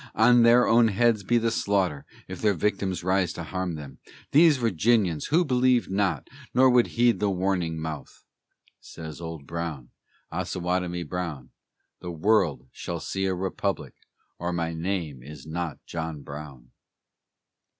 On 0.15 0.41
their 0.41 0.65
own 0.65 0.87
heads 0.87 1.21
be 1.23 1.37
the 1.37 1.51
slaughter, 1.51 2.07
if 2.27 2.41
their 2.41 2.55
victims 2.55 3.03
rise 3.03 3.33
to 3.33 3.43
harm 3.43 3.75
them 3.75 3.99
These 4.31 4.57
Virginians! 4.57 5.27
who 5.27 5.45
believed 5.45 5.91
not, 5.91 6.27
nor 6.55 6.71
would 6.71 6.87
heed 6.97 7.19
the 7.19 7.29
warning 7.29 7.79
mouth." 7.79 8.23
Says 8.79 9.21
Old 9.21 9.45
Brown, 9.45 9.91
Osawatomie 10.31 11.07
Brown, 11.07 11.51
"The 11.99 12.09
world 12.09 12.67
shall 12.71 12.99
see 12.99 13.25
a 13.27 13.35
Republic, 13.35 13.93
or 14.39 14.51
my 14.51 14.73
name 14.73 15.21
is 15.21 15.45
not 15.45 15.77
John 15.85 16.23
Brown." 16.23 16.71